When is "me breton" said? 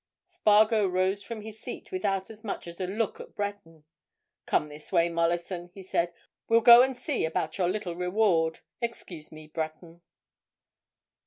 9.31-10.01